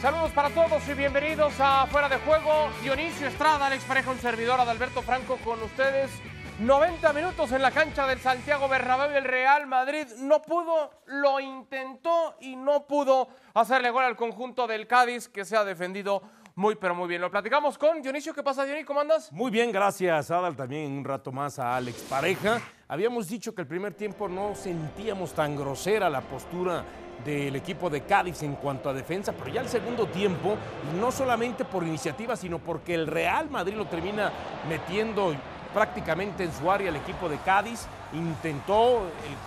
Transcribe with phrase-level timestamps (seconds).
[0.00, 2.70] Saludos para todos y bienvenidos a Fuera de Juego.
[2.82, 6.10] Dionisio Estrada, Alex Pareja, un servidor, Adalberto Franco con ustedes.
[6.58, 12.36] 90 minutos en la cancha del Santiago Bernabéu el Real Madrid no pudo, lo intentó
[12.40, 16.22] y no pudo hacerle gol al conjunto del Cádiz que se ha defendido
[16.54, 17.20] muy pero muy bien.
[17.20, 18.32] Lo platicamos con Dionisio.
[18.32, 18.86] ¿Qué pasa, Dionisio?
[18.86, 19.30] ¿Cómo andas?
[19.30, 20.56] Muy bien, gracias, Adal.
[20.56, 22.58] También un rato más a Alex Pareja.
[22.88, 26.84] Habíamos dicho que el primer tiempo no sentíamos tan grosera la postura
[27.24, 30.56] del equipo de Cádiz en cuanto a defensa, pero ya el segundo tiempo,
[31.00, 34.30] no solamente por iniciativa, sino porque el Real Madrid lo termina
[34.68, 35.34] metiendo
[35.72, 39.02] prácticamente en su área el equipo de Cádiz, intentó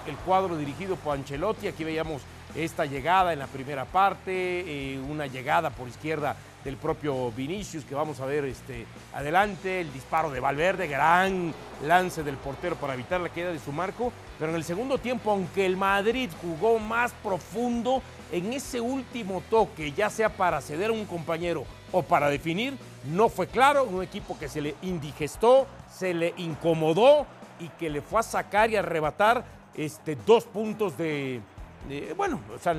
[0.08, 2.22] el, cuadro dirigido por Ancelotti, aquí veíamos
[2.56, 7.96] esta llegada en la primera parte, eh, una llegada por izquierda del propio Vinicius, que
[7.96, 11.54] vamos a ver este, adelante, el disparo de Valverde, gran
[11.86, 15.32] lance del portero para evitar la queda de su marco, pero en el segundo tiempo,
[15.32, 20.94] aunque el Madrid jugó más profundo, en ese último toque, ya sea para ceder a
[20.94, 21.64] un compañero
[21.94, 27.26] o para definir, no fue claro, un equipo que se le indigestó, se le incomodó
[27.58, 31.40] y que le fue a sacar y arrebatar este, dos puntos de,
[31.90, 32.76] eh, bueno, o sea,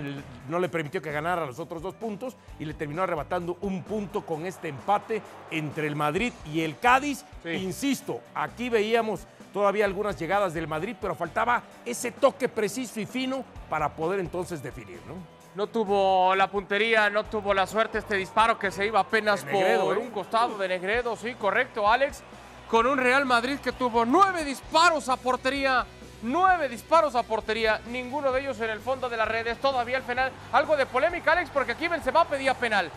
[0.49, 4.25] no le permitió que ganara los otros dos puntos y le terminó arrebatando un punto
[4.25, 7.25] con este empate entre el Madrid y el Cádiz.
[7.43, 7.51] Sí.
[7.51, 13.45] Insisto, aquí veíamos todavía algunas llegadas del Madrid, pero faltaba ese toque preciso y fino
[13.71, 15.15] para poder entonces definir, ¿no?
[15.55, 19.85] No tuvo la puntería, no tuvo la suerte este disparo que se iba apenas Negredo,
[19.85, 20.01] por ¿eh?
[20.01, 22.25] un costado de Negredo, sí, correcto, Alex.
[22.69, 25.87] Con un Real Madrid que tuvo nueve disparos a portería,
[26.23, 29.59] nueve disparos a portería, ninguno de ellos en el fondo de las redes.
[29.59, 32.91] Todavía al final, algo de polémica, Alex, porque aquí Benzema pedía penal.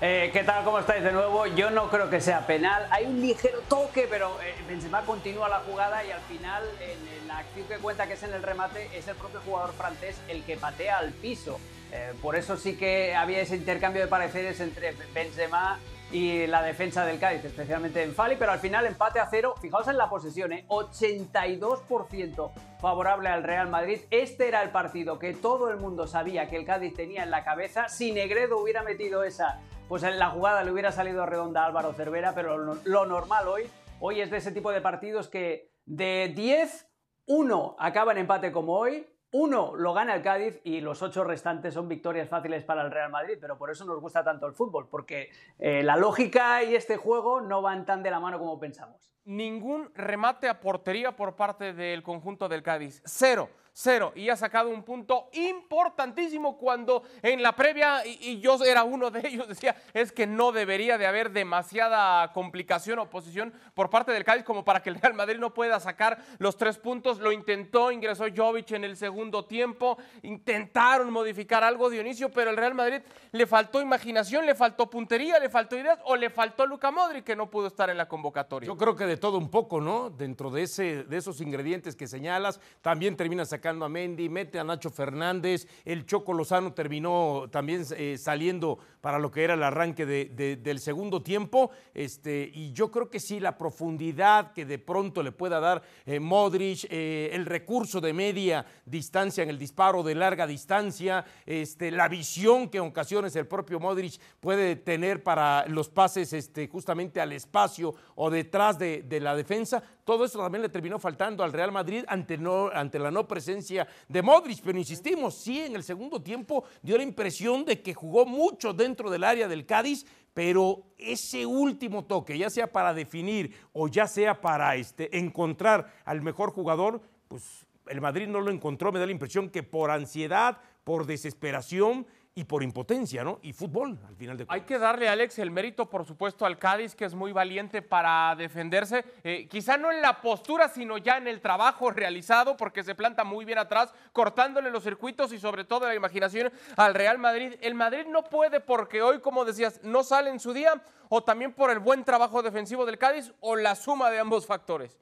[0.00, 0.62] Eh, ¿Qué tal?
[0.64, 1.46] ¿Cómo estáis de nuevo?
[1.46, 2.86] Yo no creo que sea penal.
[2.92, 7.26] Hay un ligero toque, pero eh, Benzema continúa la jugada y al final, en, en
[7.26, 10.44] la acción que cuenta que es en el remate, es el propio jugador francés el
[10.44, 11.58] que patea al piso.
[11.90, 15.80] Eh, por eso sí que había ese intercambio de pareceres entre Benzema
[16.12, 19.56] y la defensa del Cádiz, especialmente en Fali, pero al final empate a cero.
[19.60, 20.64] Fijaos en la posesión, ¿eh?
[20.68, 24.02] 82% favorable al Real Madrid.
[24.12, 27.42] Este era el partido que todo el mundo sabía que el Cádiz tenía en la
[27.42, 27.88] cabeza.
[27.88, 29.58] Si Negredo hubiera metido esa,
[29.88, 33.70] pues en la jugada le hubiera salido redonda a Álvaro Cervera, pero lo, normal hoy,
[34.00, 36.86] hoy es de ese tipo de partidos que de 10,
[37.26, 41.72] uno acaba en empate como hoy, uno lo gana el Cádiz y los ocho restantes
[41.72, 44.88] son victorias fáciles para el Real Madrid, pero por eso nos gusta tanto el fútbol,
[44.90, 49.10] porque eh, la lógica y este juego no van tan de la mano como pensamos.
[49.28, 53.02] Ningún remate a portería por parte del conjunto del Cádiz.
[53.04, 53.50] Cero,
[53.80, 54.12] cero.
[54.16, 59.28] Y ha sacado un punto importantísimo cuando en la previa, y, yo era uno de
[59.28, 64.24] ellos, decía, es que no debería de haber demasiada complicación o posición por parte del
[64.24, 67.20] Cádiz como para que el Real Madrid no pueda sacar los tres puntos.
[67.20, 72.74] Lo intentó, ingresó Jovic en el segundo tiempo, intentaron modificar algo Dionisio, pero el Real
[72.74, 77.24] Madrid le faltó imaginación, le faltó puntería, le faltó ideas o le faltó Luca Modric
[77.24, 78.66] que no pudo estar en la convocatoria.
[78.66, 80.10] Yo creo que todo un poco, ¿no?
[80.10, 84.64] Dentro de, ese, de esos ingredientes que señalas, también termina sacando a Mendy, mete a
[84.64, 90.06] Nacho Fernández, el Choco Lozano terminó también eh, saliendo para lo que era el arranque
[90.06, 94.78] de- de- del segundo tiempo, este, y yo creo que sí, la profundidad que de
[94.78, 100.02] pronto le pueda dar eh, Modric, eh, el recurso de media distancia en el disparo
[100.02, 105.66] de larga distancia, este, la visión que en ocasiones el propio Modric puede tener para
[105.66, 110.62] los pases este, justamente al espacio o detrás de, de la defensa, todo eso también
[110.62, 114.78] le terminó faltando al Real Madrid ante, no, ante la no presencia de Modric, pero
[114.78, 119.24] insistimos, sí, en el segundo tiempo dio la impresión de que jugó mucho dentro del
[119.24, 124.76] área del Cádiz, pero ese último toque, ya sea para definir o ya sea para
[124.76, 129.50] este, encontrar al mejor jugador, pues el Madrid no lo encontró, me da la impresión
[129.50, 133.40] que por ansiedad, por desesperación y por impotencia, ¿no?
[133.42, 134.68] Y fútbol, al final de Hay cuentas.
[134.68, 139.04] que darle, Alex, el mérito, por supuesto, al Cádiz, que es muy valiente para defenderse.
[139.24, 143.24] Eh, quizá no en la postura, sino ya en el trabajo realizado, porque se planta
[143.24, 147.54] muy bien atrás, cortándole los circuitos y sobre todo la imaginación al Real Madrid.
[147.60, 151.52] El Madrid no puede porque hoy, como decías, no sale en su día, o también
[151.52, 154.96] por el buen trabajo defensivo del Cádiz, o la suma de ambos factores.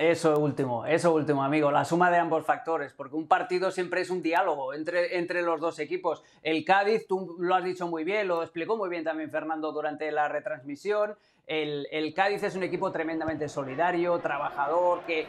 [0.00, 4.08] Eso último, eso último, amigo, la suma de ambos factores, porque un partido siempre es
[4.08, 6.22] un diálogo entre, entre los dos equipos.
[6.42, 10.10] El Cádiz, tú lo has dicho muy bien, lo explicó muy bien también Fernando durante
[10.10, 11.16] la retransmisión,
[11.50, 15.26] el, Cádiz es un equipo tremendamente solidario, trabajador, que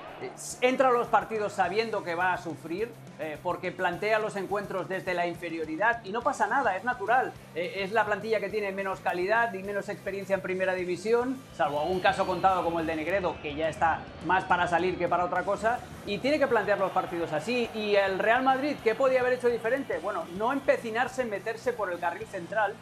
[0.62, 5.16] entra a los partidos sabiendo que va a sufrir, eh, porque plantea los encuentros desde
[5.16, 7.34] la inferioridad y no pasa nada, es natural.
[7.56, 11.82] Eh, es la plantilla que tiene menos calidad y menos experiencia en primera división, salvo
[11.82, 15.26] algún caso contado como el de Negredo, que ya está más para salir que para
[15.26, 17.68] otra cosa, y tiene que plantear los partidos así.
[17.74, 19.98] ¿Y el Real Madrid qué podía haber hecho diferente?
[19.98, 22.76] Bueno, no empecinarse en meterse por el carril central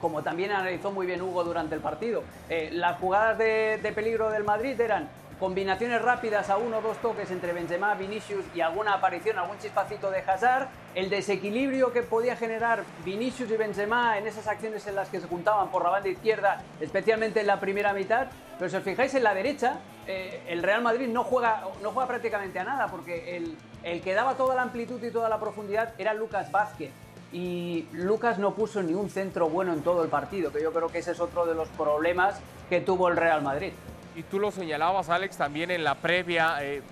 [0.00, 2.22] como también analizó muy bien Hugo durante el partido.
[2.48, 5.08] Eh, las jugadas de, peligro del Madrid eran
[5.40, 10.10] combinaciones rápidas a uno o dos toques entre Benzema, Vinicius y alguna aparición, algún chispacito
[10.10, 15.08] de Hazard, el desequilibrio que podía generar Vinicius y Benzema en esas acciones en las
[15.08, 18.26] que se juntaban por la banda izquierda, especialmente en la primera mitad.
[18.58, 19.78] Pero si os fijáis en la derecha,
[20.08, 24.14] eh, el Real Madrid no juega, no juega prácticamente a nada, porque el, el que
[24.14, 26.90] daba toda la amplitud y toda la profundidad era Lucas Vázquez
[27.32, 30.88] y Lucas no puso ni un centro bueno en todo el partido, que yo creo
[30.88, 33.72] que ese es otro de los problemas que tuvo el Real Madrid.
[34.16, 36.82] Y tú lo señalabas, Alex, también en la previa, eh,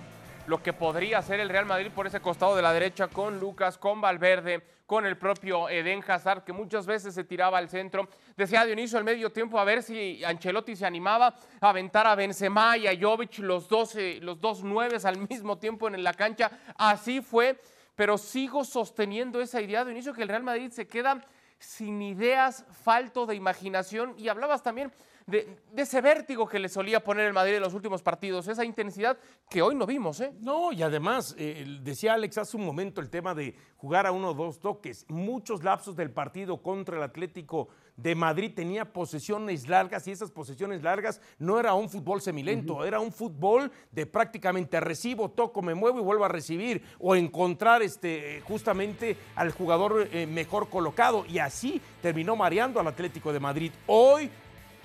[0.45, 3.77] lo que podría hacer el Real Madrid por ese costado de la derecha con Lucas,
[3.77, 8.07] con Valverde, con el propio Eden Hazard, que muchas veces se tiraba al centro.
[8.37, 12.77] Decía Dionisio al medio tiempo a ver si Ancelotti se animaba a aventar a Benzema
[12.77, 16.49] y a Jovic, los dos, eh, los dos nueves al mismo tiempo en la cancha.
[16.77, 17.59] Así fue
[17.97, 21.25] pero sigo sosteniendo esa idea de inicio que el Real Madrid se queda
[21.57, 24.91] sin ideas, falto de imaginación y hablabas también
[25.25, 29.17] de, ese vértigo que le solía poner el Madrid en los últimos partidos, esa intensidad
[29.49, 30.21] que hoy no vimos.
[30.21, 30.31] ¿eh?
[30.39, 34.29] No, y además, eh, decía Alex hace un momento el tema de jugar a uno
[34.29, 37.67] o dos toques, muchos lapsos del partido contra el Atlético
[37.97, 42.99] de Madrid tenía posesiones largas y esas posesiones largas no era un fútbol semilento, era
[42.99, 48.41] un fútbol de prácticamente recibo, toco, me muevo y vuelvo a recibir o encontrar este,
[48.45, 53.71] justamente al jugador eh, mejor colocado y así terminó mareando al Atlético de Madrid.
[53.87, 54.29] Hoy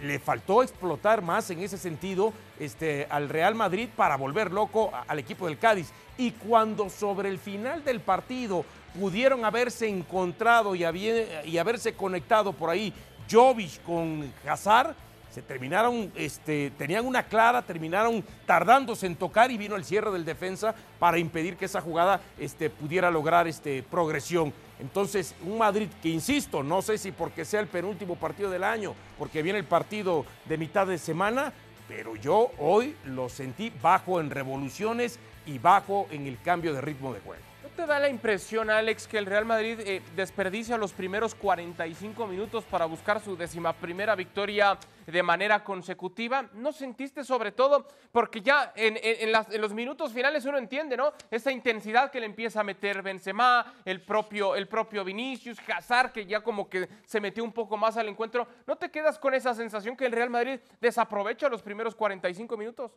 [0.02, 5.18] le faltó explotar más en ese sentido este, al Real Madrid para volver loco al
[5.18, 5.92] equipo del Cádiz.
[6.18, 8.64] Y cuando sobre el final del partido
[8.98, 12.92] pudieron haberse encontrado y, haberse conectado por ahí
[13.30, 14.94] Jovic con Hazard,
[15.30, 20.26] se terminaron, este, tenían una clara, terminaron tardándose en tocar y vino el cierre del
[20.26, 24.52] defensa para impedir que esa jugada este, pudiera lograr este, progresión.
[24.78, 28.94] Entonces, un Madrid que, insisto, no sé si porque sea el penúltimo partido del año,
[29.18, 31.54] porque viene el partido de mitad de semana,
[31.88, 37.14] pero yo hoy lo sentí bajo en revoluciones y bajo en el cambio de ritmo
[37.14, 41.34] de juego te da la impresión, Alex, que el Real Madrid eh, desperdicia los primeros
[41.34, 46.48] 45 minutos para buscar su décima primera victoria de manera consecutiva?
[46.54, 47.88] ¿No sentiste sobre todo?
[48.10, 51.12] Porque ya en, los minutos finales uno entiende, ¿no?
[51.30, 56.26] Esa intensidad que le empieza a meter Benzema, el propio, el propio Vinicius, Hazard, que
[56.26, 58.46] ya como que se metió un poco más al encuentro.
[58.66, 62.92] ¿No te quedas con esa sensación que el Real Madrid desaprovecha los primeros 45 minutos?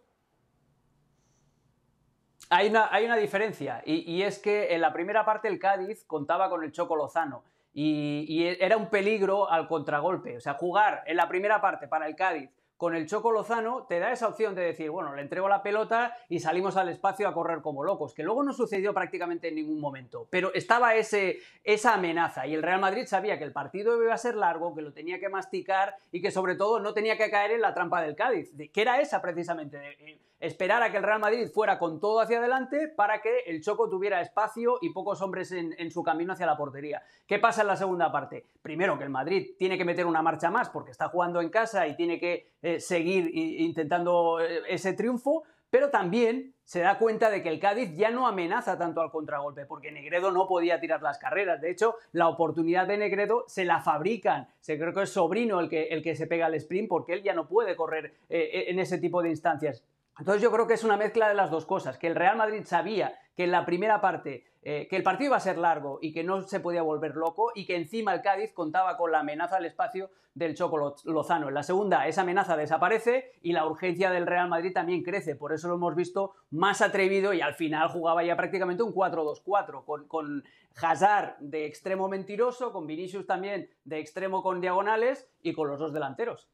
[2.50, 6.50] Hay una, hay una diferencia, y, es que en la primera parte el Cádiz contaba
[6.50, 7.44] con el Choco Lozano.
[7.74, 10.38] Y, y, era un peligro al contragolpe.
[10.38, 14.00] O sea, jugar en la primera parte para el Cádiz con el Choco Lozano te
[14.00, 17.34] da esa opción de decir, bueno, le entrego la pelota y salimos al espacio a
[17.34, 21.94] correr como locos, que luego no sucedió prácticamente en ningún momento, pero estaba ese, esa
[21.94, 24.92] amenaza y el Real Madrid sabía que el partido iba a ser largo, que lo
[24.92, 28.16] tenía que masticar y que sobre todo no tenía que caer en la trampa del
[28.16, 32.20] Cádiz, que era esa precisamente, de, esperar a que el Real Madrid fuera con todo
[32.20, 36.46] hacia adelante para que el Choco tuviera espacio y pocos hombres en, su camino hacia
[36.46, 37.02] la portería.
[37.26, 38.46] ¿Qué pasa en la segunda parte?
[38.62, 41.88] Primero, que el Madrid tiene que meter una marcha más porque está jugando en casa
[41.88, 47.44] y tiene que eh, seguir intentando eh, ese triunfo, pero también se da cuenta de
[47.44, 51.20] que el Cádiz ya no amenaza tanto al contragolpe, porque Negredo no podía tirar las
[51.20, 51.62] carreras.
[51.62, 54.48] De hecho, la oportunidad de Negredo se la fabrican.
[54.60, 57.24] Se creo que es sobrino el que, el que se pega el sprint, porque él
[57.24, 59.84] ya no puede correr eh, en ese tipo de instancias.
[60.18, 62.64] Entonces yo creo que es una mezcla de las dos cosas, que el Real Madrid
[62.66, 66.14] sabía que en la primera parte, eh, que el partido iba a ser largo y
[66.14, 69.58] que no se podía volver loco y que encima el Cádiz contaba con la amenaza
[69.58, 71.50] al espacio del Choco Lozano.
[71.50, 75.52] En la segunda esa amenaza desaparece y la urgencia del Real Madrid también crece, por
[75.52, 80.08] eso lo hemos visto más atrevido y al final jugaba ya prácticamente un 4-2-4 con,
[80.08, 80.44] con
[80.82, 85.94] Hazard de extremo mentiroso, con Vinicius también de extremo con diagonales y con los dos
[85.94, 86.50] delanteros.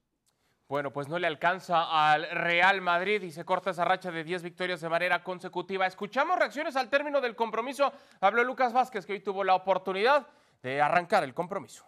[0.72, 4.42] Bueno, pues no le alcanza al Real Madrid y se corta esa racha de 10
[4.42, 5.86] victorias de manera consecutiva.
[5.86, 7.92] Escuchamos reacciones al término del compromiso.
[8.22, 10.26] Habló Lucas Vázquez, que hoy tuvo la oportunidad
[10.64, 11.84] de arrancar el compromiso.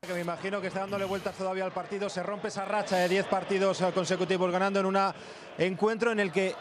[0.00, 2.08] Que me imagino que está dándole vueltas todavía al partido.
[2.08, 4.98] Se rompe esa racha de 10 partidos consecutivos ganando en un
[5.58, 6.54] encuentro en el que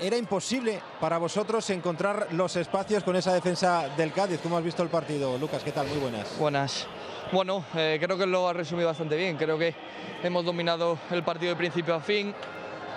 [0.00, 4.40] era imposible para vosotros encontrar los espacios con esa defensa del Cádiz.
[4.42, 5.36] ¿Cómo has visto el partido?
[5.36, 5.88] Lucas, ¿qué tal?
[5.88, 6.38] Muy buenas.
[6.38, 6.86] Buenas.
[7.30, 9.36] Bueno, eh, creo que lo ha resumido bastante bien.
[9.36, 9.74] Creo que
[10.22, 12.34] hemos dominado el partido de principio a fin.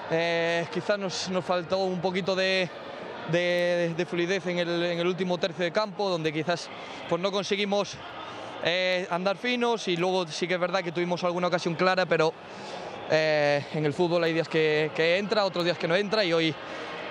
[0.09, 2.69] Eh, quizás nos, nos, faltó un poquito de,
[3.29, 6.69] de, de fluidez en el, último tercio de campo, donde quizás
[7.09, 7.95] pues, no conseguimos
[8.63, 12.33] eh, andar finos y luego sí que es verdad que tuvimos alguna ocasión clara, pero
[13.09, 16.55] en el fútbol hay días que, que, entra, otros días que no entra y hoy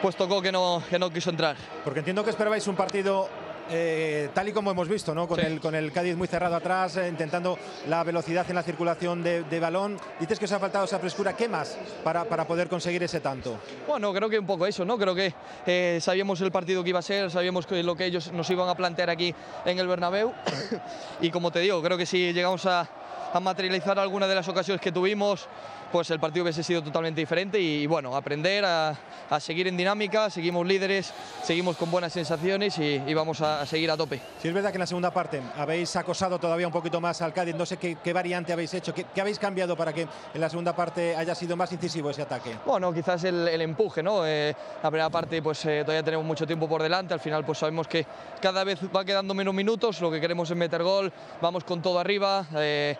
[0.00, 1.56] pues tocó que no, que no quiso entrar.
[1.84, 3.28] Porque entiendo que esperabais un partido
[3.70, 5.28] eh, tal y como hemos visto, ¿no?
[5.28, 5.46] con, sí.
[5.46, 7.58] el, con el Cádiz muy cerrado atrás, eh, intentando
[7.88, 9.96] la velocidad en la circulación de, de, balón.
[10.18, 11.36] Dices que os ha faltado esa frescura.
[11.36, 13.60] ¿Qué más para, para, poder conseguir ese tanto?
[13.86, 14.98] Bueno, creo que un poco eso, ¿no?
[14.98, 15.32] Creo que
[15.66, 18.68] eh, sabíamos el partido que iba a ser, sabíamos que lo que ellos nos iban
[18.68, 19.34] a plantear aquí
[19.64, 20.32] en el Bernabéu.
[21.20, 22.88] y como te digo, creo que si llegamos a,
[23.32, 25.48] a materializar alguna de las ocasiones que tuvimos,
[25.90, 28.96] pues el partido hubiese sido totalmente diferente y, y bueno, aprender a,
[29.28, 33.66] a, seguir en dinámica, seguimos líderes, seguimos con buenas sensaciones y, y vamos a, a,
[33.66, 34.20] seguir a tope.
[34.40, 37.32] Si es verdad que en la segunda parte habéis acosado todavía un poquito más al
[37.32, 40.02] Cádiz, no sé qué, qué variante habéis hecho, ¿Qué, ¿Qué, habéis cambiado para que
[40.34, 42.56] en la segunda parte haya sido más incisivo ese ataque.
[42.64, 44.26] Bueno, quizás el, el empuje, ¿no?
[44.26, 47.58] Eh, la primera parte pues eh, todavía tenemos mucho tiempo por delante, al final pues
[47.58, 48.06] sabemos que
[48.40, 51.98] cada vez va quedando menos minutos, lo que queremos es meter gol, vamos con todo
[51.98, 52.96] arriba, eh,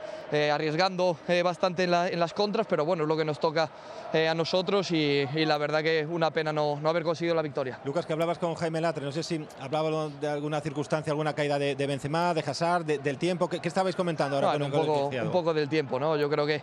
[0.53, 3.69] arriesgando bastante en, la, en las contras, pero pero bueno, es lo que nos toca
[4.11, 7.43] eh, a nosotros y, y, la verdad que una pena no, no, haber conseguido la
[7.43, 7.79] victoria.
[7.85, 11.59] Lucas, que hablabas con Jaime Latre, no sé si hablaba de alguna circunstancia, alguna caída
[11.59, 14.53] de, de Benzema, de Hazard, de, del tiempo, ¿qué, ¿qué, estabais comentando ahora?
[14.53, 16.17] Bueno, con un, poco, un poco del tiempo, ¿no?
[16.17, 16.63] Yo creo que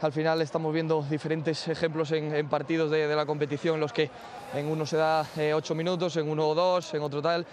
[0.00, 3.92] al final estamos viendo diferentes ejemplos en, en partidos de, de, la competición en los
[3.92, 4.10] que
[4.52, 7.46] en uno se da eh, ocho minutos, en uno o dos, en otro tal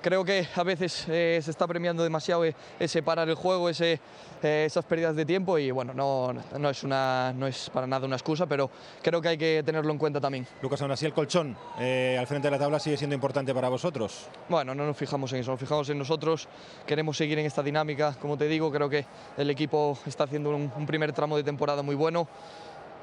[0.00, 2.44] creo que a veces eh, se está premiando demasiado
[2.78, 4.00] ese parar el juego, ese,
[4.42, 8.06] eh, esas pérdidas de tiempo y bueno, no, no, es una, no es para nada
[8.06, 8.70] una excusa, pero
[9.02, 10.46] creo que hay que tenerlo en cuenta también.
[10.62, 13.68] Lucas, aún así el colchón eh, al frente de la tabla sigue siendo importante para
[13.68, 14.28] vosotros.
[14.48, 16.48] Bueno, no nos fijamos en eso, nos fijamos en nosotros,
[16.86, 19.04] queremos seguir en esta dinámica, como te digo, creo que
[19.36, 22.28] el equipo está haciendo un, un primer tramo de temporada muy bueno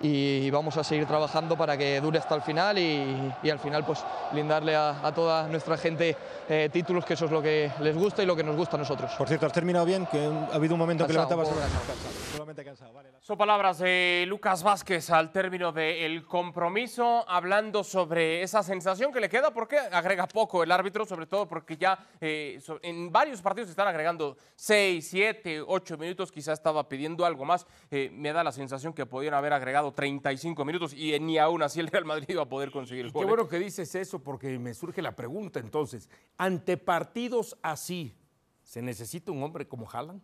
[0.01, 3.83] y vamos a seguir trabajando para que dure hasta el final y, y al final
[3.85, 6.15] pues brindarle a, a toda nuestra gente
[6.49, 8.79] eh, títulos que eso es lo que les gusta y lo que nos gusta a
[8.79, 9.11] nosotros.
[9.17, 12.93] Por cierto, has terminado bien, que ha habido un momento cansado, que levantabas solamente cansado.
[12.93, 13.09] Vale.
[13.19, 19.27] Son palabras de Lucas Vázquez al término del compromiso, hablando sobre esa sensación que le
[19.27, 23.87] queda, porque agrega poco el árbitro, sobre todo porque ya eh, en varios partidos están
[23.87, 27.67] agregando 6, 7, 8 minutos, quizá estaba pidiendo algo más.
[27.91, 31.79] Eh, me da la sensación que podían haber agregado 35 minutos y ni aún así
[31.79, 33.23] el Real Madrid iba a poder conseguir el gol.
[33.23, 38.15] Qué bueno que dices eso porque me surge la pregunta entonces, ante partidos así,
[38.63, 40.21] ¿se necesita un hombre como Haaland?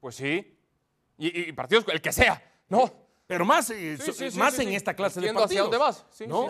[0.00, 0.56] Pues sí.
[1.18, 2.90] Y, y, partidos, el que sea, ¿no?
[3.26, 5.68] Pero más, eh, sí, sí, sí, más en esta clase Entiendo de partidos.
[5.68, 6.06] hacia dónde vas.
[6.10, 6.48] Sí, ¿no?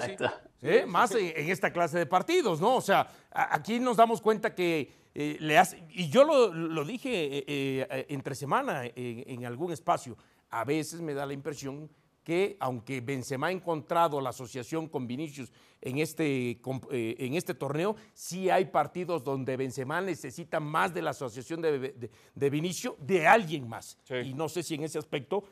[0.62, 0.86] ¿Eh?
[0.86, 2.76] Más en, en, esta clase de partidos, ¿no?
[2.76, 6.84] O sea, a, aquí nos damos cuenta que eh, le hace, y yo lo, lo
[6.84, 10.16] dije eh, eh, entre semana en algún espacio,
[10.50, 11.90] a veces me da la impresión
[12.22, 16.50] que aunque Benzema ha encontrado la asociación con Vinicius en este,
[16.90, 21.78] eh, en este torneo, sí hay partidos donde Benzema necesita más de la asociación de,
[21.78, 23.98] de, de Vinicius de alguien más.
[24.04, 24.14] Sí.
[24.16, 25.44] Y no sé si en ese aspecto,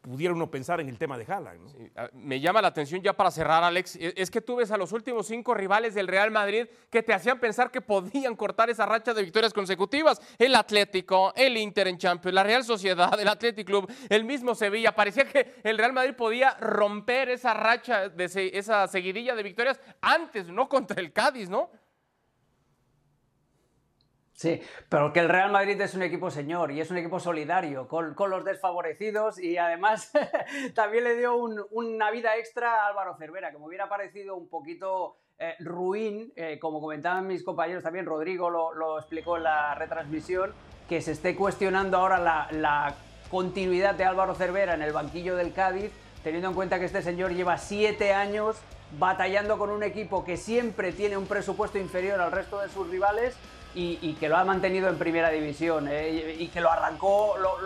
[0.00, 1.60] pudiera uno pensar en el tema de Haaland.
[1.60, 1.68] ¿no?
[1.68, 4.76] Sí, me llama la atención ya para cerrar, Alex, e, es que tú ves a
[4.76, 8.86] los últimos cinco rivales del Real Madrid que te hacían pensar que podían cortar esa
[8.86, 10.20] racha de victorias consecutivas.
[10.38, 14.94] El Atlético, el Inter en Champions, la Real Sociedad, el Athletic Club, el mismo Sevilla.
[14.94, 20.48] Parecía que el Real Madrid podía romper esa racha, de esa seguidilla de victorias antes,
[20.48, 21.70] no contra el Cádiz, ¿no?
[24.40, 27.86] Sí, pero que el Real Madrid es un equipo señor y es un equipo solidario
[27.86, 30.12] con, con los desfavorecidos y además
[30.74, 34.48] también le dio un, una vida extra a Álvaro Cervera, que me hubiera parecido un
[34.48, 40.54] poquito eh, ruin, eh, como comentaban mis compañeros también, Rodrigo lo, explicó en la retransmisión,
[40.88, 42.94] que se esté cuestionando ahora la
[43.30, 45.92] continuidad de Álvaro Cervera en el banquillo del Cádiz,
[46.24, 48.56] teniendo en cuenta que este señor lleva siete años
[48.98, 53.36] batallando con un equipo que siempre tiene un presupuesto inferior al resto de sus rivales
[53.74, 57.36] y, y, que lo ha mantenido en primera división eh, y, y, que lo arrancó,
[57.38, 57.56] lo,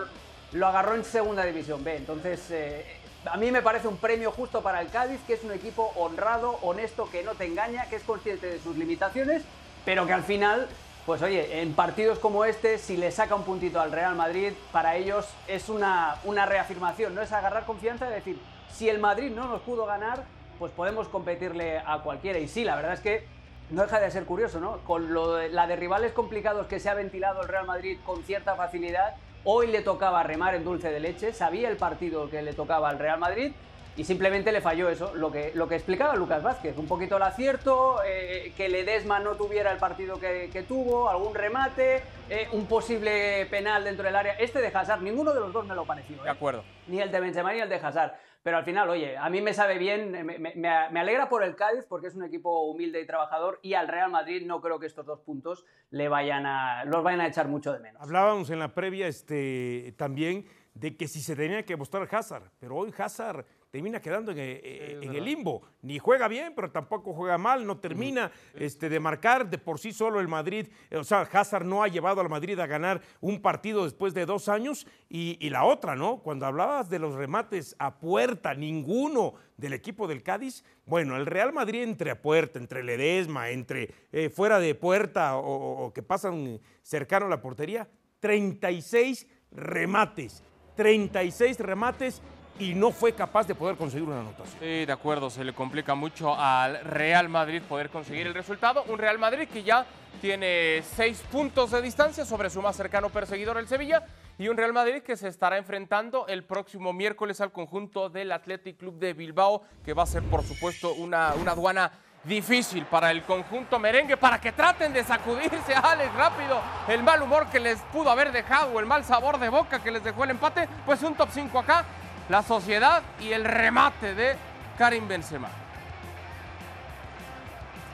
[0.51, 1.95] lo, agarró en segunda división B.
[1.95, 2.85] Entonces, eh,
[3.25, 6.59] a mí me parece un premio justo para el Cádiz, que es un equipo honrado,
[6.61, 9.43] honesto, que no te engaña, que es consciente de sus limitaciones,
[9.83, 10.67] pero que al final,
[11.05, 14.95] pues oye, en partidos como este, si le saca un puntito al Real Madrid, para
[14.95, 18.39] ellos es una, una reafirmación, no es agarrar confianza, es decir,
[18.71, 20.23] si el Madrid no nos pudo ganar,
[20.59, 22.39] pues podemos competirle a cualquiera.
[22.39, 23.34] Y sí, la verdad es que
[23.69, 24.77] no deja de ser curioso, ¿no?
[24.79, 28.23] Con lo de, la de rivales complicados que se ha ventilado el Real Madrid con
[28.23, 32.53] cierta facilidad, hoy le tocaba remar en dulce de leche, sabía el partido que le
[32.53, 33.53] tocaba al Real Madrid,
[33.97, 37.23] y simplemente le falló eso, lo que, lo que explicaba Lucas Vázquez, un poquito el
[37.23, 42.65] acierto, eh, que Ledesma no tuviera el partido que, que tuvo, algún remate, eh, un
[42.65, 44.33] posible penal dentro del área.
[44.33, 46.21] Este de Hazard, ninguno de los dos me lo pareció.
[46.21, 46.31] De ¿eh?
[46.31, 46.63] acuerdo.
[46.87, 48.13] Ni el de Benzema ni el de Hazard.
[48.45, 52.05] Pero al final, oye, a mí me sabe bien, me, alegra por el Cádiz porque
[52.05, 55.19] es un equipo humilde y trabajador y al Real Madrid no creo que estos dos
[55.21, 57.99] puntos le vayan a, los vayan a echar mucho de menos.
[58.03, 62.75] Hablábamos en la previa este, también de que si se tenía que mostrar Hazard, pero
[62.75, 65.61] hoy Hazard termina quedando en, eh, en el limbo.
[65.81, 69.91] Ni juega bien, pero tampoco juega mal, no termina este, de marcar de por sí
[69.91, 70.67] solo el Madrid.
[70.93, 74.47] O sea, Hazard no ha llevado al Madrid a ganar un partido después de dos
[74.47, 74.87] años.
[75.09, 76.19] Y, y la otra, ¿no?
[76.19, 81.51] Cuando hablabas de los remates a puerta, ninguno del equipo del Cádiz, bueno, el Real
[81.51, 86.61] Madrid entre a puerta, entre Ledesma, entre eh, fuera de puerta o, o que pasan
[86.81, 87.89] cercano a la portería,
[88.21, 90.43] 36 remates,
[90.77, 92.21] 36 remates
[92.59, 94.57] y no fue capaz de poder conseguir una anotación.
[94.59, 98.83] Sí, de acuerdo, se le complica mucho al Real Madrid poder conseguir el resultado.
[98.87, 99.85] Un Real Madrid que ya
[100.21, 104.05] tiene seis puntos de distancia sobre su más cercano perseguidor, el Sevilla,
[104.37, 108.77] y un Real Madrid que se estará enfrentando el próximo miércoles al conjunto del Athletic
[108.77, 111.91] Club de Bilbao, que va a ser, por supuesto, una, una aduana
[112.25, 117.21] difícil para el conjunto merengue, para que traten de sacudirse a Alex rápido el mal
[117.21, 120.31] humor que les pudo haber dejado, el mal sabor de boca que les dejó el
[120.31, 121.85] empate, pues un top 5 acá,
[122.29, 124.35] la sociedad y el remate de
[124.77, 125.49] Karim Benzema.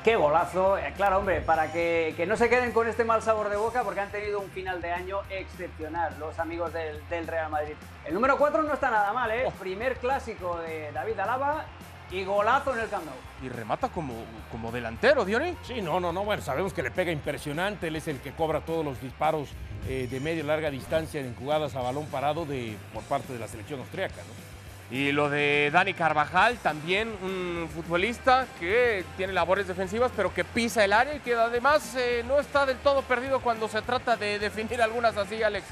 [0.03, 3.49] Qué golazo, Eh, claro, hombre, para que, que no se queden con este mal sabor
[3.49, 7.51] de boca porque han tenido un final de año excepcional los amigos del, del Real
[7.51, 7.75] Madrid.
[8.05, 9.47] El número 4 no está nada mal, ¿eh?
[9.59, 11.65] Primer clásico de David Alaba
[12.11, 13.15] y golazo en el Camp Nou.
[13.45, 14.13] Y remata como,
[14.51, 15.55] como delantero, Diony.
[15.63, 18.61] Sí, no, no, no, bueno, sabemos que le pega impresionante, él es el que cobra
[18.61, 19.49] todos los disparos
[19.87, 23.39] eh, de media y larga distancia en jugadas a balón parado de, por parte de
[23.39, 24.51] la selección austríaca, ¿no?
[24.95, 30.83] Y lo de Dani Carvajal, también un futbolista que tiene labores defensivas, pero que pisa
[30.83, 34.37] el área y que además eh, no está del todo perdido cuando se trata de
[34.37, 35.65] definir algunas así, Alex.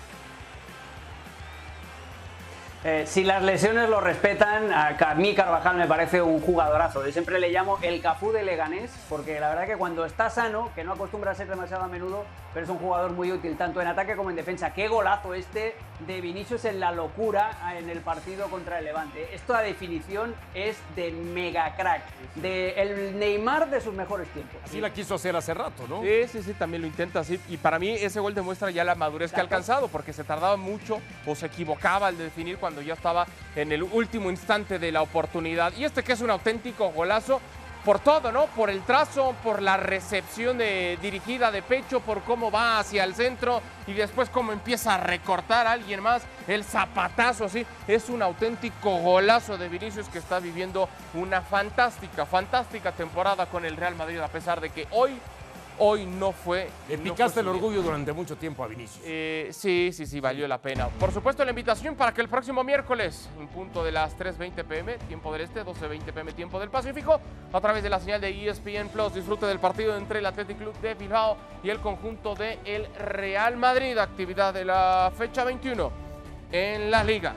[2.85, 7.05] Eh, si las lesiones lo respetan, a mí Carvajal me parece un jugadorazo.
[7.05, 10.71] Yo siempre le llamo el Cafú de Leganés, porque la verdad que cuando está sano,
[10.75, 13.81] que no acostumbra a ser demasiado a menudo, pero es un jugador muy útil tanto
[13.81, 14.73] en ataque como en defensa.
[14.73, 15.75] Qué golazo este
[16.07, 19.27] de Vinicius en la locura en el partido contra el Levante.
[19.35, 22.01] Esto a definición es de mega crack,
[22.35, 24.55] de el Neymar de sus mejores tiempos.
[24.63, 26.01] Así la quiso hacer hace rato, ¿no?
[26.01, 27.41] Sí, sí, sí, también lo intenta así.
[27.49, 30.55] Y para mí ese gol demuestra ya la madurez que ha alcanzado, porque se tardaba
[30.55, 35.01] mucho o se equivocaba al definir cuando ya estaba en el último instante de la
[35.01, 35.73] oportunidad.
[35.77, 37.41] Y este que es un auténtico golazo
[37.85, 38.47] por todo, ¿no?
[38.47, 43.15] Por el trazo, por la recepción de- dirigida de pecho, por cómo va hacia el
[43.15, 46.23] centro y después cómo empieza a recortar a alguien más.
[46.47, 47.65] El zapatazo, así.
[47.87, 53.77] Es un auténtico golazo de Vinicius que está viviendo una fantástica, fantástica temporada con el
[53.77, 55.17] Real Madrid, a pesar de que hoy
[55.79, 56.69] hoy no fue.
[56.87, 59.01] Le no picaste fue el orgullo durante mucho tiempo a Vinicius.
[59.05, 60.87] Eh, sí, sí, sí, valió la pena.
[60.87, 64.97] Por supuesto, la invitación para que el próximo miércoles, en punto de las 3.20 pm,
[64.99, 67.19] tiempo del este, 12.20 pm, tiempo del Pacífico,
[67.51, 70.79] a través de la señal de ESPN Plus, disfrute del partido entre el Athletic Club
[70.81, 76.09] de Bilbao y el conjunto de el Real Madrid, actividad de la fecha 21
[76.51, 77.33] en la liga.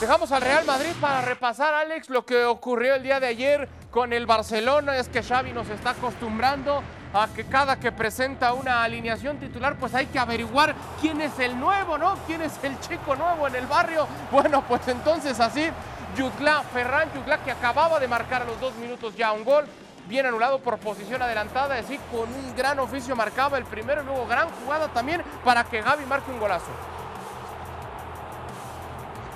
[0.00, 4.12] Dejamos al Real Madrid para repasar, Alex, lo que ocurrió el día de ayer con
[4.12, 4.96] el Barcelona.
[4.96, 9.94] Es que Xavi nos está acostumbrando a que cada que presenta una alineación titular, pues
[9.94, 12.16] hay que averiguar quién es el nuevo, ¿no?
[12.26, 14.06] ¿Quién es el chico nuevo en el barrio?
[14.32, 15.68] Bueno, pues entonces así,
[16.16, 19.66] Jutla, Ferran Jutla, que acababa de marcar a los dos minutos ya un gol,
[20.08, 24.06] bien anulado por posición adelantada, es decir, con un gran oficio marcaba el primero y
[24.06, 26.91] luego gran jugada también para que Gaby marque un golazo.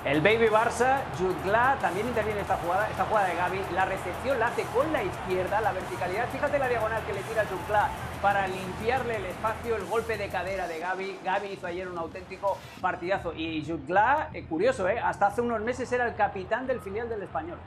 [0.05, 3.61] El Baby Barça, Jutgla también interviene en esta jugada, esta jugada de Gaby.
[3.73, 6.29] La recepción la hace con la izquierda, la verticalidad.
[6.29, 7.89] Fíjate la diagonal que le tira Jutgla
[8.21, 11.19] para limpiarle el espacio, el golpe de cadera de Gaby.
[11.25, 13.33] Gaby hizo ayer un auténtico partidazo.
[13.33, 14.99] Y Jutgla, eh, curioso, ¿eh?
[14.99, 17.57] hasta hace unos meses era el capitán del filial del español.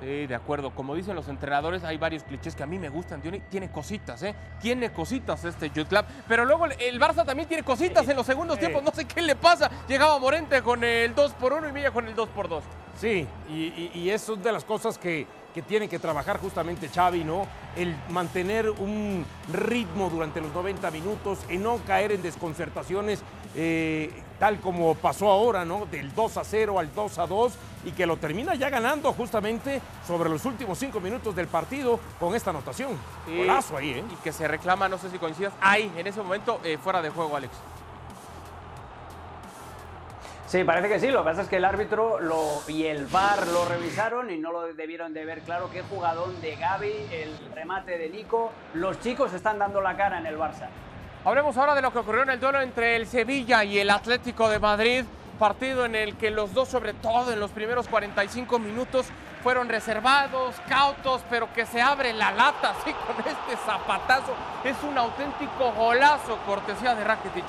[0.00, 0.70] Sí, de acuerdo.
[0.70, 3.20] Como dicen los entrenadores, hay varios clichés que a mí me gustan.
[3.20, 4.34] Tiene, tiene cositas, ¿eh?
[4.60, 6.04] Tiene cositas este Jude Club.
[6.26, 8.82] Pero luego el- el Barça también tiene cositas en los segundos tiempos.
[8.82, 9.70] No sé qué le pasa.
[9.88, 12.64] Llegaba Morente con el 2 por 1 y Milla con el 2 por 2
[12.96, 16.88] Sí, y, y- y eso es de las cosas que, que tiene que trabajar justamente
[16.88, 17.46] Xavi, ¿no?
[17.76, 23.22] El mantener un ritmo durante los 90 minutos, y no caer en desconcertaciones,
[23.54, 25.86] eh, tal como pasó ahora, ¿no?
[25.86, 27.52] Del 2 a 0 al 2 a 2,
[27.84, 32.34] y que lo termina ya ganando justamente sobre los últimos cinco minutos del partido con
[32.34, 32.98] esta anotación.
[33.28, 34.04] Y- Golazo ahí, ¿eh?
[34.10, 37.10] Y que se reclama, no sé si coincidas, ahí, en ese momento, eh, fuera de
[37.10, 37.52] juego, Alex.
[40.46, 41.08] Sí, parece que sí.
[41.12, 44.50] Lo que pasa es que el árbitro lo, y el VAR lo revisaron y no
[44.50, 45.70] lo debieron de ver claro.
[45.70, 48.50] Qué jugadón de Gaby, el remate de Nico.
[48.74, 50.66] Los chicos están dando la cara en el Barça.
[51.22, 54.48] Hablemos ahora de lo que ocurrió en el duelo entre el Sevilla y el Atlético
[54.48, 55.04] de Madrid.
[55.38, 59.06] Partido en el que los dos, sobre todo en los primeros 45 minutos,
[59.42, 64.32] fueron reservados, cautos, pero que se abre la lata así con este zapatazo.
[64.64, 67.44] Es un auténtico golazo, cortesía de Rakitic,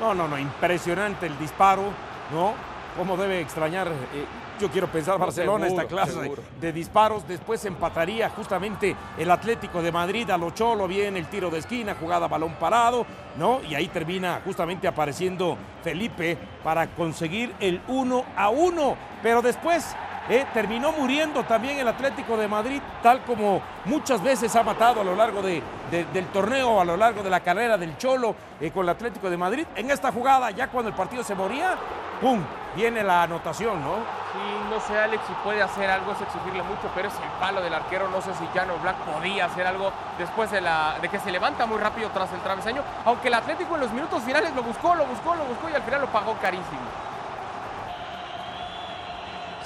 [0.00, 1.84] No, no, no, impresionante el disparo
[2.32, 2.54] ¿no?
[2.96, 3.88] ¿Cómo debe extrañar?
[3.88, 4.26] Eh,
[4.58, 7.26] yo quiero pensar Barcelona esta clase de, disparos.
[7.26, 11.96] Después empataría justamente el Atlético de Madrid a lo cholo, bien el tiro de esquina,
[11.98, 13.06] jugada balón parado,
[13.38, 13.60] ¿no?
[13.62, 18.96] Y ahí termina justamente apareciendo Felipe para conseguir el 1 a 1.
[19.22, 19.94] Pero después
[20.28, 25.04] eh, terminó muriendo también el Atlético de Madrid, tal como muchas veces ha matado a
[25.04, 28.82] lo largo de, del torneo, a lo largo de la carrera del Cholo eh, con
[28.84, 29.66] el Atlético de Madrid.
[29.76, 31.76] En esta jugada, ya cuando el partido se moría,
[32.20, 32.42] ¡pum!
[32.74, 33.96] Viene la anotación, ¿no?
[34.32, 37.62] Sí, no sé, Alex, si puede hacer algo, es exigirle mucho, pero es el palo
[37.62, 38.08] del arquero.
[38.08, 41.64] No sé si Jano Black podía hacer algo después de, la, de que se levanta
[41.64, 42.82] muy rápido tras el travesaño.
[43.06, 45.82] Aunque el Atlético en los minutos finales lo buscó, lo buscó, lo buscó y al
[45.82, 47.06] final lo pagó carísimo.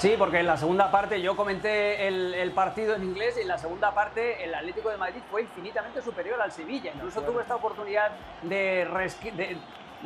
[0.01, 3.59] Sí, porque en la segunda parte yo comenté el, partido en inglés y en la
[3.59, 6.91] segunda parte el Atlético de Madrid fue infinitamente superior al Sevilla.
[6.95, 8.09] Incluso tuvo esta oportunidad
[8.41, 8.87] de,
[9.35, 9.57] de,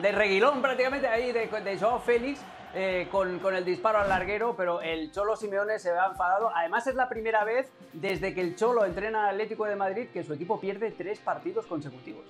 [0.02, 2.42] reguilón prácticamente ahí de, de Joao Félix
[2.74, 6.52] eh, con, con, el disparo al larguero, pero el Cholo Simeone se ha enfadado.
[6.54, 10.24] Además es la primera vez desde que el Cholo entrena al Atlético de Madrid que
[10.24, 12.26] su equipo pierde tres partidos consecutivos.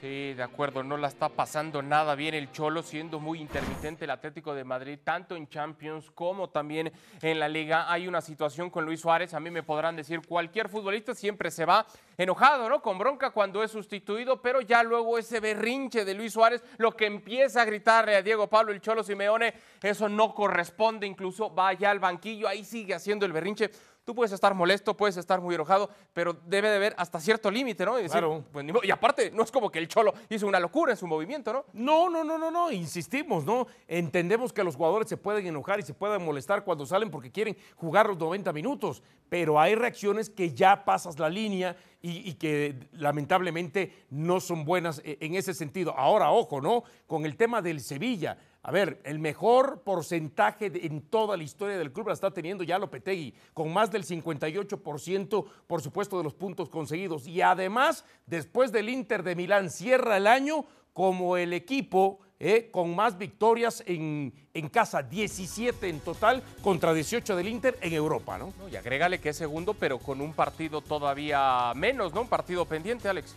[0.00, 4.10] Sí, de acuerdo, no la está pasando nada bien el Cholo, siendo muy intermitente el
[4.10, 7.92] Atlético de Madrid, tanto en Champions como también en la Liga.
[7.92, 11.66] Hay una situación con Luis Suárez, a mí me podrán decir, cualquier futbolista siempre se
[11.66, 11.84] va
[12.16, 12.80] enojado, ¿no?
[12.80, 17.04] Con bronca cuando es sustituido, pero ya luego ese berrinche de Luis Suárez, lo que
[17.04, 21.98] empieza a gritarle a Diego Pablo el Cholo Simeone, eso no corresponde, incluso vaya al
[21.98, 23.70] banquillo, ahí sigue haciendo el berrinche.
[24.04, 27.84] Tú puedes estar molesto, puedes estar muy enojado, pero debe de haber hasta cierto límite,
[27.84, 28.00] ¿no?
[28.00, 28.44] Y, claro.
[28.50, 31.52] Pues, y aparte, no es como que el Cholo hizo una locura en su movimiento,
[31.52, 31.64] ¿no?
[31.72, 33.66] No, no, no, no, no, insistimos, ¿no?
[33.86, 37.56] Entendemos que los jugadores se pueden enojar y se pueden molestar cuando salen porque quieren
[37.76, 44.06] jugar los 90 minutos, pero hay reacciones que ya pasas la línea y, que lamentablemente
[44.08, 45.94] no son buenas eh, en ese sentido.
[45.96, 46.84] Ahora, ojo, ¿no?
[47.06, 48.38] Con el tema del Sevilla.
[48.62, 52.78] A ver, el mejor porcentaje en toda la historia del club la está teniendo ya
[52.78, 57.26] Lopetegui, con más del 58%, por supuesto, de los puntos conseguidos.
[57.26, 62.94] Y además, después del Inter de Milán, cierra el año como el equipo eh, con
[62.94, 68.52] más victorias en, en, casa, 17 en total contra 18 del Inter en Europa, ¿no?
[68.70, 72.22] Y agrégale que es segundo, pero con un partido todavía menos, ¿no?
[72.22, 73.34] Un partido pendiente, Alex.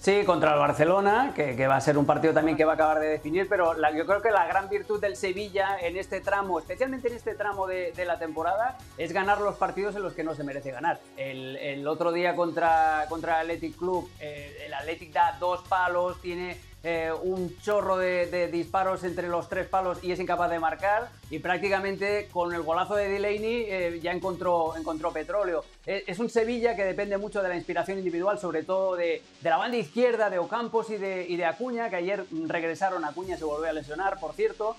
[0.00, 3.00] Sí, contra el Barcelona, que, va a ser un partido también que va a acabar
[3.00, 7.08] de definir, pero yo creo que la gran virtud del Sevilla en este tramo, especialmente
[7.08, 10.42] en este tramo de, la temporada, es ganar los partidos en los que no se
[10.42, 11.00] merece ganar.
[11.18, 16.56] El, otro día contra, contra el Athletic Club, eh, el Athletic da dos palos, tiene
[16.82, 21.10] eh, un chorro de, disparos entre los tres palos y es incapaz de marcar.
[21.28, 25.62] Y prácticamente con el golazo de Delaney eh, ya encontró, encontró petróleo.
[25.86, 29.58] Eh, es, un Sevilla que depende mucho de la inspiración individual, sobre todo de, la
[29.58, 33.04] banda izquierda de Ocampos y de, y de Acuña, que ayer regresaron.
[33.04, 34.76] Acuña se volvió a lesionar, por cierto.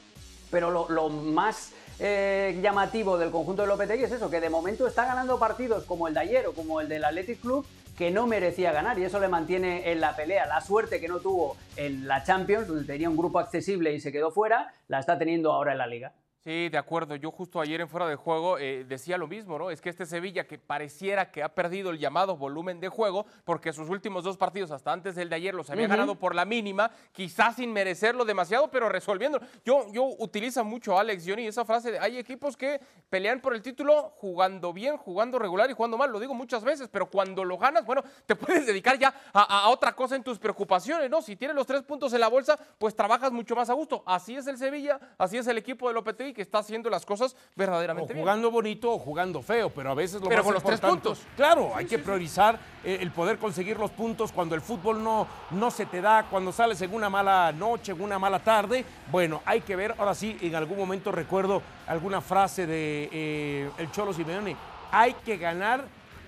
[0.49, 5.37] Pero lo, más llamativo del conjunto de Lopetegui es eso, que de momento está ganando
[5.37, 7.63] partidos como el de ayer o como el del Athletic Club
[8.01, 10.47] que no merecía ganar y eso le mantiene en la pelea.
[10.47, 14.11] La suerte que no tuvo en la Champions, donde tenía un grupo accesible y se
[14.11, 16.11] quedó fuera, la está teniendo ahora en la liga.
[16.43, 17.15] Sí, de acuerdo.
[17.15, 19.69] Yo justo ayer en fuera de juego eh, decía lo mismo, ¿no?
[19.69, 23.71] Es que este Sevilla que pareciera que ha perdido el llamado volumen de juego, porque
[23.71, 26.89] sus últimos dos partidos, hasta antes del de ayer, los había ganado por la mínima,
[27.11, 29.39] quizás sin merecerlo demasiado, pero resolviendo.
[29.63, 33.61] Yo, yo utilizo mucho Alex Johnny esa frase de hay equipos que pelean por el
[33.61, 36.11] título jugando bien, jugando regular y jugando mal.
[36.11, 39.93] Lo digo muchas veces, pero cuando lo ganas, bueno, te puedes dedicar ya a, otra
[39.93, 41.21] cosa en tus preocupaciones, ¿no?
[41.21, 44.01] Si tienes los tres puntos en la bolsa, pues trabajas mucho más a gusto.
[44.07, 47.35] Así es el Sevilla, así es el equipo de Lopetegui que está haciendo las cosas
[47.55, 50.63] verdaderamente o jugando bonito o jugando feo, pero a veces lo pero más con los
[50.63, 51.21] tres puntos.
[51.35, 55.71] Claro, hay que priorizar eh, el poder conseguir los puntos cuando el fútbol no, no
[55.71, 58.85] se te da, cuando sales en una mala noche, en una mala tarde.
[59.11, 63.91] Bueno, hay que ver, ahora sí, en algún momento recuerdo alguna frase de eh, el
[63.91, 64.55] Cholo Simeone,
[64.91, 65.85] hay que ganar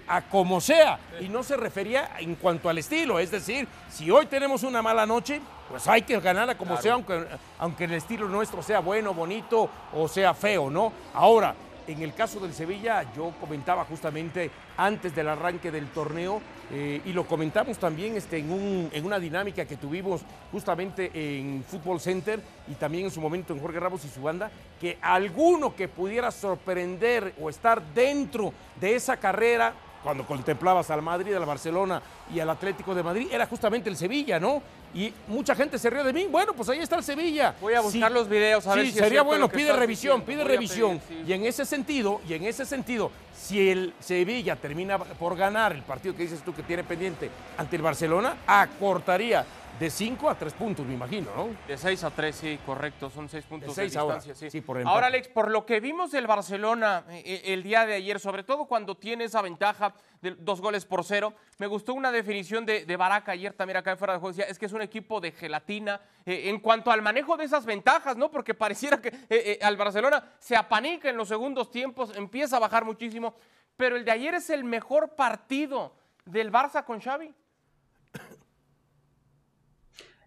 [0.08, 1.00] a como sea.
[1.20, 5.06] Y no se refería en cuanto al estilo, es decir, si hoy tenemos una mala
[5.06, 5.42] noche,
[5.74, 7.26] pues hay que ganar a como sea, aunque,
[7.58, 10.92] aunque el estilo nuestro sea bueno, bonito o sea feo, ¿no?
[11.16, 11.56] Ahora,
[11.86, 17.12] En el caso del Sevilla, yo comentaba justamente antes del arranque del torneo eh, y
[17.12, 22.40] lo comentamos también este, en, un- en una dinámica que tuvimos justamente en Fútbol Center
[22.70, 26.32] y también en su momento en Jorge Ramos y su banda, que alguno que pudiera
[26.32, 29.74] sorprender o estar dentro de esa carrera,
[30.04, 32.02] cuando contemplabas al Madrid, al Barcelona
[32.34, 34.62] y al Atlético de Madrid, era justamente el Sevilla, ¿no?
[34.94, 36.28] Y mucha gente se rió de mí.
[36.30, 37.56] Bueno, pues ahí está el Sevilla.
[37.60, 40.26] Voy a buscar los videos, a ver sí, si sería bueno, pide revisión, diciendo.
[40.26, 41.00] pide revisión.
[41.00, 41.32] pedir, sí.
[41.32, 45.82] Y en ese sentido, y en ese sentido, si el Sevilla termina por ganar el
[45.82, 49.46] partido que dices tú que tiene pendiente ante el Barcelona, acortaría
[49.84, 51.50] de 5 a 3 puntos, me imagino, ¿no?
[51.68, 53.10] De 6 a 3, sí, correcto.
[53.10, 54.50] Son 6 puntos de, seis ahora, distancia.
[54.50, 54.50] sí.
[54.50, 57.96] sí, por ahora, Alex, por lo que vimos del Barcelona eh, eh, el día de
[57.96, 62.14] ayer, sobre todo cuando tiene esa ventaja de dos goles por cero, me gustó una
[62.14, 64.34] definición de, de Baraca ayer también acá en fuera de juego.
[64.34, 67.66] Decía, es que es un equipo de gelatina eh, en cuanto al manejo de esas
[67.66, 68.32] ventajas, ¿no?
[68.32, 72.60] Porque pareciera que eh, eh, al Barcelona se apanica en los segundos tiempos, empieza a
[72.60, 73.36] bajar muchísimo.
[73.76, 75.94] Pero el de ayer es el mejor partido
[76.24, 77.34] del Barça con Xavi.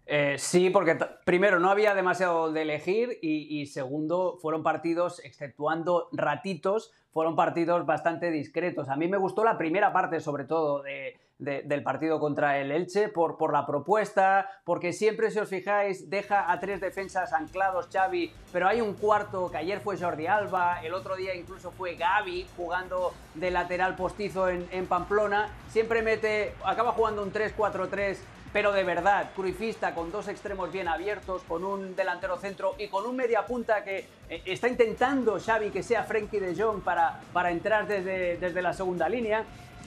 [0.09, 6.93] Eh, sí, porque primero no había demasiado de elegir y, segundo fueron partidos, exceptuando ratitos,
[7.11, 8.87] fueron partidos bastante discretos.
[8.87, 12.71] A mí me gustó la primera parte sobre todo de- de- del partido contra el
[12.71, 17.89] Elche por, por la propuesta, porque siempre si os fijáis deja a tres defensas anclados
[17.91, 21.95] Xavi, pero hay un cuarto que ayer fue Jordi Alba, el otro día incluso fue
[21.95, 28.17] Gaby jugando de lateral postizo en, en Pamplona, siempre mete, acaba jugando un 3-4-3
[28.57, 33.05] pero de verdad, cruifista, con dos extremos bien abiertos, con un delantero centro y con
[33.05, 37.51] un media punta que eh, está intentando Xavi que sea Frenkie de Jong para, para
[37.51, 39.43] entrar desde, desde la segunda línea.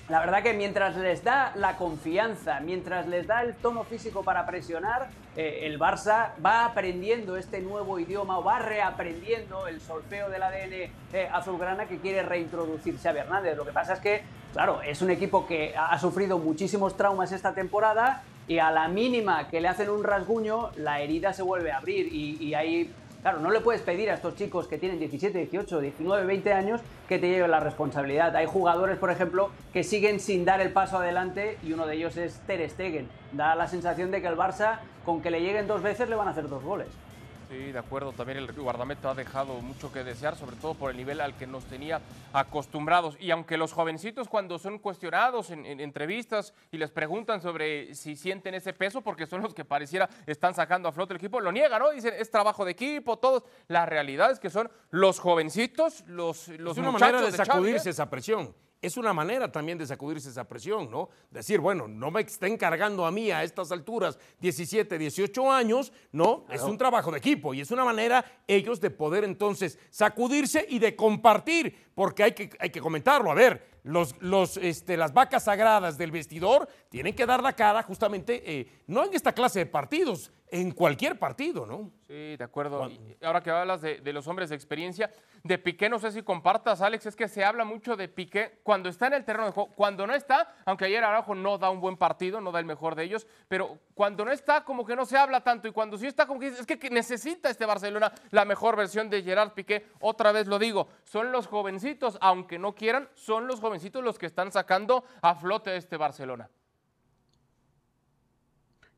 [0.09, 4.47] La verdad que mientras les da la confianza, mientras les da el tono físico para
[4.47, 10.45] presionar, eh, el Barça va aprendiendo este nuevo idioma o va reaprendiendo el solfeo del
[10.45, 10.73] ADN
[11.13, 13.57] eh, azulgrana que quiere reintroducir Xavi Hernández.
[13.57, 17.53] Lo que pasa es que, claro, es un equipo que ha sufrido muchísimos traumas esta
[17.53, 21.77] temporada y a la mínima que le hacen un rasguño, la herida se vuelve a
[21.77, 25.79] abrir y, ahí, claro, no le puedes pedir a estos chicos que tienen 17, 18,
[25.79, 28.35] 19, 20 años que te lleven la responsabilidad.
[28.35, 32.17] Hay jugadores, por ejemplo, que siguen sin dar el paso adelante y uno de ellos
[32.17, 33.09] es Ter Stegen.
[33.31, 36.27] Da la sensación de que el Barça, con que le lleguen dos veces, le van
[36.27, 36.89] a hacer dos goles.
[37.51, 38.13] Sí, de acuerdo.
[38.13, 41.49] También el guardameta ha dejado mucho que desear, sobre todo por el nivel al que
[41.49, 42.01] nos tenía
[42.33, 43.17] acostumbrados.
[43.19, 48.15] Y aunque los jovencitos cuando son cuestionados en, en entrevistas y les preguntan sobre si
[48.15, 51.51] sienten ese peso, porque son los que pareciera están sacando a flote el equipo, lo
[51.51, 51.91] niegan, ¿no?
[51.91, 53.43] Dicen, es trabajo de equipo, todos.
[53.67, 57.47] La realidad es que son los jovencitos, los, los es una muchachos manera de ¿eh?
[57.47, 58.55] sacudirse esa presión.
[58.83, 61.11] Es una manera también de sacudirse esa presión, ¿no?
[61.31, 66.47] Decir, bueno, no me estén cargando a mí a estas alturas, 17, 18 años, ¿no?
[66.49, 70.79] Es un trabajo de equipo y es una manera ellos de poder entonces sacudirse y
[70.79, 73.31] de compartir, porque hay que, hay que comentarlo.
[73.31, 77.83] A ver, los, los, este, las vacas sagradas del vestidor tienen que dar la cara
[77.83, 81.91] justamente, eh, no en esta clase de partidos, en cualquier partido, ¿no?
[82.07, 82.89] Sí, de acuerdo.
[82.91, 85.11] Y ahora que hablas de, de los hombres de experiencia,
[85.43, 88.89] de Piqué, no sé si compartas, Alex, es que se habla mucho de Piqué cuando
[88.89, 91.81] está en el terreno de juego, cuando no está, aunque ayer Araujo no da un
[91.81, 95.05] buen partido, no da el mejor de ellos, pero cuando no está, como que no
[95.07, 98.13] se habla tanto, y cuando sí está, como que es que, que necesita este Barcelona
[98.31, 99.87] la mejor versión de Gerard Piqué.
[100.01, 104.27] Otra vez lo digo, son los jovencitos, aunque no quieran, son los jovencitos los que
[104.27, 106.51] están sacando a flote este Barcelona.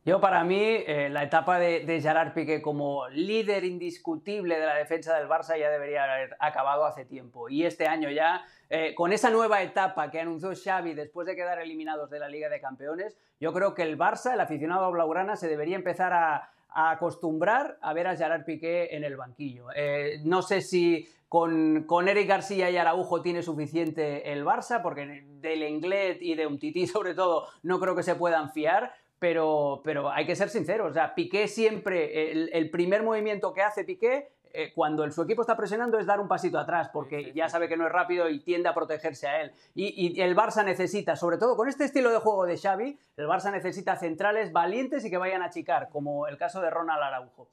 [0.05, 4.75] Yo, para mí, eh, la etapa de, de Gerard Piqué como líder indiscutible de la
[4.75, 7.49] defensa del Barça ya debería haber acabado hace tiempo.
[7.49, 11.61] Y este año ya, eh, con esa nueva etapa que anunció Xavi después de quedar
[11.61, 15.47] eliminados de la Liga de Campeones, yo creo que el Barça, el aficionado blaugrana, se
[15.47, 19.67] debería empezar a, a acostumbrar a ver a Gerard Piqué en el banquillo.
[19.77, 25.25] Eh, no sé si con, con Eric García y Araujo tiene suficiente el Barça, porque
[25.27, 30.11] de Lenglet y de Umtiti sobre todo no creo que se puedan fiar, pero, pero
[30.11, 30.91] hay que ser sinceros.
[30.91, 35.23] O sea, Piqué siempre, el, el primer movimiento que hace Piqué, eh, cuando el, su
[35.23, 38.29] equipo está presionando, es dar un pasito atrás, porque ya sabe que no es rápido
[38.29, 39.53] y tiende a protegerse a él.
[39.77, 43.27] Y, y el Barça necesita, sobre todo con este estilo de juego de Xavi, el
[43.29, 47.47] Barça necesita centrales valientes y que vayan a achicar, como el caso de Ronald Araujo.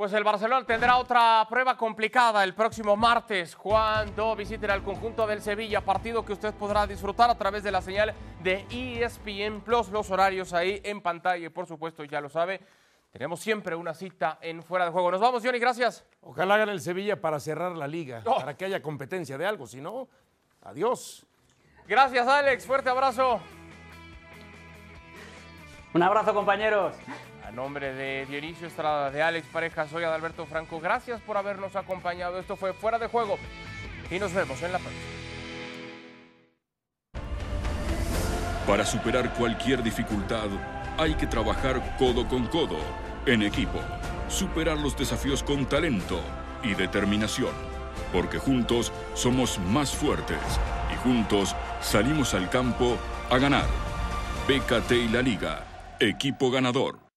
[0.00, 5.42] Pues el Barcelona tendrá otra prueba complicada el próximo martes cuando visiten al conjunto del
[5.42, 10.10] Sevilla, partido que usted podrá disfrutar a través de la señal de ESPN Plus, los
[10.10, 12.62] horarios ahí en pantalla y por supuesto ya lo sabe,
[13.12, 15.10] tenemos siempre una cita en fuera de juego.
[15.10, 16.06] Nos vamos, Johnny, gracias.
[16.22, 18.36] Ojalá hagan el Sevilla para cerrar la liga, Oh.
[18.36, 20.08] para que haya competencia de algo, si no,
[20.62, 21.26] adiós.
[21.86, 23.38] Gracias, Alex, fuerte abrazo.
[25.92, 26.94] Un abrazo, compañeros.
[27.44, 30.78] A nombre de Dionisio Estrada, de Alex Pareja, soy Adalberto Franco.
[30.78, 32.38] Gracias por habernos acompañado.
[32.38, 33.38] Esto fue Fuera de Juego.
[34.08, 35.02] y nos vemos en la próxima.
[38.66, 40.48] Para superar cualquier dificultad,
[40.96, 42.78] hay que trabajar codo con codo,
[43.26, 43.80] en equipo,
[44.28, 46.20] superar los desafíos con talento
[46.62, 47.52] y determinación,
[48.12, 50.38] porque juntos somos más fuertes
[50.92, 52.96] y juntos salimos al campo
[53.30, 53.66] a ganar.
[54.46, 55.64] BKT y la Liga,
[56.00, 57.09] equipo ganador.